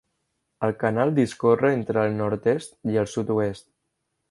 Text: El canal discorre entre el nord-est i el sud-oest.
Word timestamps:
El 0.67 0.71
canal 0.83 1.11
discorre 1.19 1.71
entre 1.79 2.05
el 2.07 2.17
nord-est 2.23 2.75
i 2.95 3.01
el 3.03 3.13
sud-oest. 3.15 3.71